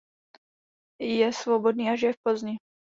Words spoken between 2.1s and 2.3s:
v